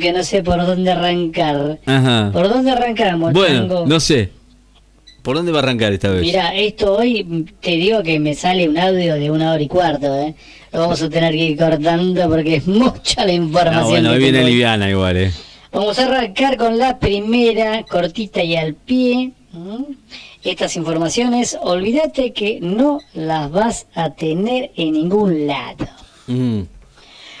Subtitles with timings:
[0.00, 1.78] Que no sé por dónde arrancar.
[1.84, 2.30] Ajá.
[2.32, 3.86] ¿Por dónde arrancamos, Bueno, Chango?
[3.86, 4.30] no sé.
[5.22, 6.20] ¿Por dónde va a arrancar esta vez?
[6.20, 10.14] Mira, esto hoy te digo que me sale un audio de una hora y cuarto,
[10.20, 10.34] ¿eh?
[10.72, 13.84] Lo vamos a tener que ir cortando porque es mucha la información.
[13.84, 14.50] Ah, bueno, que hoy viene tengo.
[14.50, 15.32] liviana igual, eh.
[15.72, 19.32] Vamos a arrancar con la primera, cortita y al pie.
[19.52, 19.84] ¿Mm?
[20.44, 25.86] Estas informaciones, olvídate que no las vas a tener en ningún lado.
[26.26, 26.60] Mm.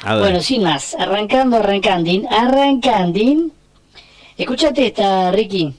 [0.02, 3.52] Bueno, sin más, arrancando, arrancandín, arrancandín.
[4.36, 5.74] Escúchate esta, Ricky.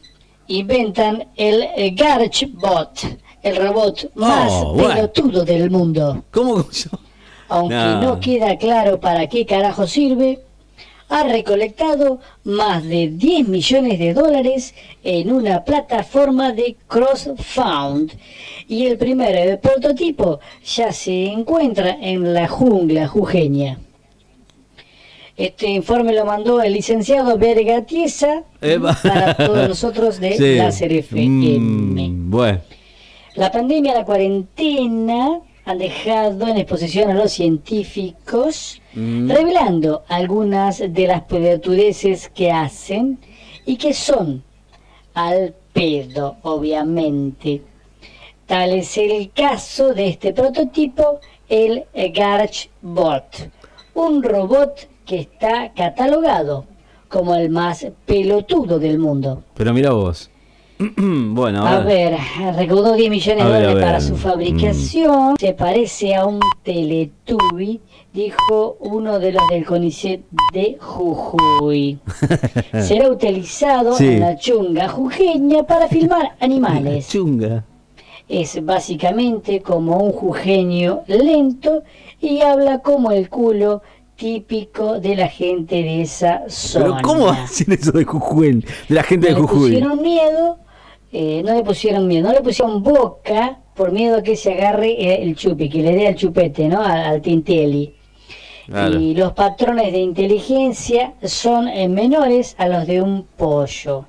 [0.48, 2.99] Inventan el eh, GarageBot,
[3.43, 4.93] el robot más Oh, bueno.
[4.95, 6.23] pelotudo del mundo.
[6.31, 6.66] ¿Cómo?
[7.49, 8.02] Aunque No.
[8.02, 8.20] no.
[8.20, 10.40] queda claro para qué carajo sirve,
[11.09, 14.73] ha recolectado más de 10 millones de dólares
[15.04, 18.12] en una plataforma de crowdfund
[18.68, 23.77] y el primer eh, prototipo ya se encuentra en la jungla jujeña.
[25.38, 28.43] Este informe lo mandó el licenciado Vergatiesa
[29.03, 30.55] para todos nosotros de Sí.
[30.55, 31.60] Láser FM.
[31.60, 32.62] Mm, bueno.
[33.35, 39.29] La pandemia, la cuarentena han dejado en exposición a los científicos, Mm.
[39.29, 43.20] revelando algunas de las pelotudeces que hacen
[43.65, 44.41] y que son
[45.13, 47.62] al pedo, obviamente.
[48.45, 53.49] Tal es el caso de este prototipo, el GarageBot,
[53.95, 56.65] un robot que está catalogado
[57.09, 59.43] como el más pelotudo del mundo.
[59.55, 60.29] Pero mira vos.
[60.98, 62.11] bueno, A a ver.
[62.37, 65.35] ver, recaudó 10 millones de dólares para su fabricación.
[65.39, 67.79] Se parece a un Teletubby,
[68.13, 70.22] dijo uno de los del CONICET
[70.53, 72.00] de Jujuy.
[72.81, 74.06] Será utilizado Sí.
[74.07, 77.07] en la chunga jujeña para filmar animales.
[77.07, 77.63] Chunga.
[78.28, 81.83] Es básicamente como un jujeño lento
[82.19, 83.81] y habla como el culo
[84.16, 86.85] típico de la gente de esa zona.
[86.85, 88.66] Pero ¿cómo hacen eso de Jujuy?
[88.90, 89.72] De la gente de no le Jujuy.
[89.72, 90.57] pusieron miedo,
[91.12, 94.91] eh, no le pusieron miedo, no le pusieron boca por miedo a que se agarre
[94.91, 96.81] eh, el chupi, que le dé al chupete, ¿no?
[96.81, 97.22] Al, al.
[98.67, 99.00] Claro.
[99.00, 104.06] Y los patrones de inteligencia son eh, menores a los de un pollo.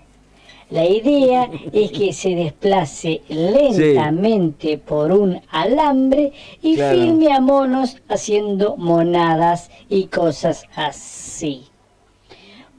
[0.70, 6.98] La idea es que se desplace lentamente por un alambre y Claro.
[6.98, 11.66] filme a monos haciendo monadas y cosas así.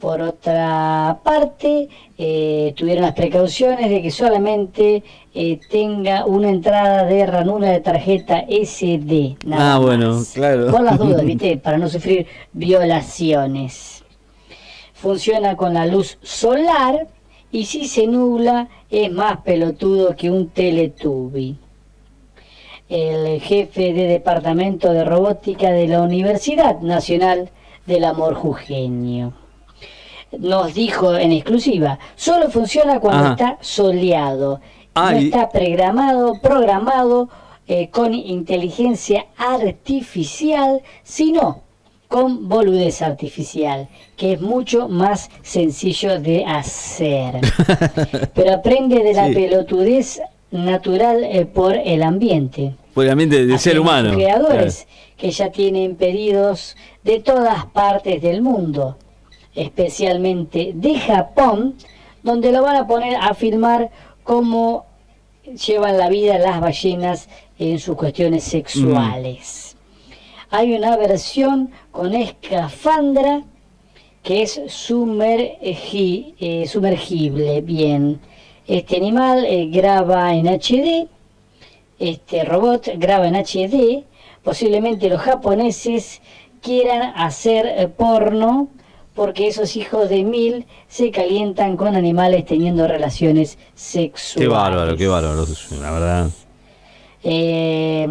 [0.02, 1.88] Por otra parte,
[2.20, 8.44] eh, tuvieron las precauciones de que solamente eh, tenga una entrada de ranura de tarjeta
[8.48, 9.38] SD.
[9.46, 10.34] nada Ah, bueno, más.
[10.34, 10.69] claro.
[10.72, 11.58] Por las dudas, ¿viste?
[11.58, 14.04] Para no sufrir violaciones.
[14.94, 17.08] Funciona con la luz solar
[17.52, 21.58] y si se nubla es más pelotudo que un teletubi.
[22.90, 27.50] El jefe de departamento de robótica de la Universidad Nacional
[27.86, 29.34] del Amor Jujeño
[30.38, 33.31] nos dijo en exclusiva, solo funciona cuando Ajá.
[33.34, 34.59] está soleado.
[34.94, 37.30] Ah, no y- está programado, programado
[37.68, 41.62] eh, con inteligencia artificial, sino
[42.07, 47.35] con boludez artificial, que es mucho más sencillo de hacer.
[48.34, 49.34] Pero aprende de la Sí.
[49.34, 52.75] pelotudez natural eh, por el ambiente.
[52.95, 54.13] Obviamente de Así ser los humano.
[54.13, 54.88] creadores
[55.18, 58.97] que ya tienen pedidos de todas partes del mundo,
[59.53, 61.75] especialmente de Japón,
[62.24, 63.89] donde lo van a poner a filmar
[64.24, 64.85] cómo
[65.68, 67.29] llevan la vida las ballenas
[67.59, 69.66] en sus cuestiones sexuales.
[70.50, 73.44] Hay una versión con escafandra
[74.24, 78.19] que es sumergi- eh, sumergible, bien.
[78.66, 81.07] Este animal eh, graba en HD,
[82.00, 84.03] este robot graba en HD,
[84.44, 86.22] posiblemente los japoneses
[86.62, 88.68] quieran hacer eh, porno
[89.16, 94.47] porque esos hijos de mil se calientan con animales teniendo relaciones sexuales.
[94.47, 95.46] Qué bárbaro, qué bárbaro,
[95.81, 96.30] la verdad.
[97.24, 98.06] Eh,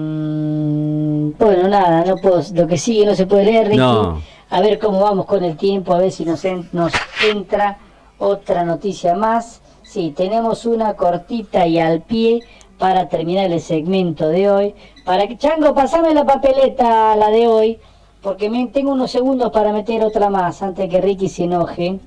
[1.39, 3.79] bueno, nada, no puedo, lo que sigue no se puede leer, Ricky.
[3.79, 4.23] No.
[4.51, 6.93] A ver cómo vamos con el tiempo, a ver si nos, en- nos
[7.31, 7.79] entra
[8.19, 9.61] otra noticia más.
[9.83, 12.41] Sí, tenemos una cortita y al pie
[12.79, 14.75] para terminar el segmento de hoy.
[15.05, 17.79] Para que, Chango, pasame la papeleta, la de hoy,
[18.23, 21.99] porque me, tengo unos segundos para meter otra más antes que Ricky se enoje.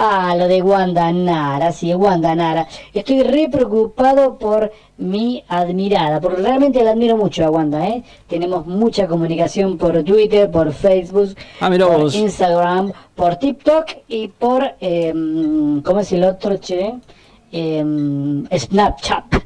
[0.00, 2.68] Ah, lo de Wanda Nara, sí, Wanda Nara.
[2.94, 8.04] Estoy re preocupado por mi admirada, porque realmente la admiro mucho a Wanda, ¿eh?
[8.28, 12.14] Tenemos mucha comunicación por Twitter, por Facebook, Ah, por vos.
[12.14, 16.94] Instagram, por TikTok y por, em, ¿cómo es el otro, che?
[17.50, 19.37] Em, Snapchat.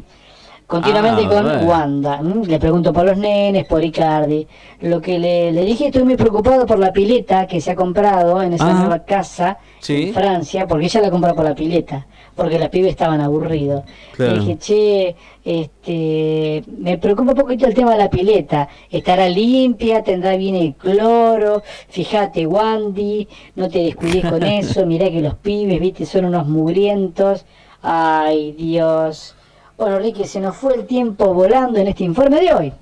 [0.72, 1.62] Continuamente Ah, con bueno.
[1.68, 2.22] Wanda.
[2.22, 4.46] Le pregunto por los nenes, por Icardi.
[4.80, 8.42] Lo que le, le dije, estoy muy preocupado por la pileta que se ha comprado
[8.42, 8.74] en esa Ah.
[8.80, 10.08] nueva casa Sí.
[10.08, 13.82] en Francia, porque ella la compró por la pileta, porque los pibes estaban aburridos.
[14.16, 14.32] Claro.
[14.32, 18.68] Le dije, che, este, me preocupa un poquito el tema de la pileta.
[18.90, 21.62] Estará limpia, tendrá bien el cloro.
[21.88, 24.86] Fíjate, Wandy, no te descuides con eso.
[24.86, 27.44] Mirá que los pibes, viste, son unos mugrientos.
[27.82, 29.34] Ay, Dios.
[29.82, 32.72] Bueno, Ricky, se nos fue el tiempo volando en este informe de hoy.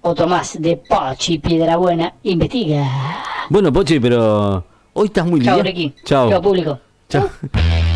[0.00, 2.88] Otro más de Pochi Piedrabuena investiga.
[3.50, 4.64] Bueno, Pochi, pero
[4.94, 5.68] hoy estás muy Chao, lindo.
[5.68, 5.94] Ricky.
[6.06, 6.30] Chao.
[6.30, 6.78] Chao, público.
[7.10, 7.28] Chao.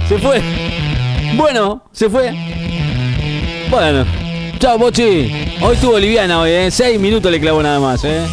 [0.06, 0.42] Se fue.
[1.34, 2.34] Bueno, se fue.
[3.70, 4.04] Bueno.
[4.58, 5.32] Chao, Pochi.
[5.62, 6.70] Hoy estuvo liviana hoy, ¿eh?
[6.70, 8.26] Seis minutos le clavó nada más, ¿eh?